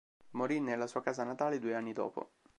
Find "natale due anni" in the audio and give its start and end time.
1.23-1.93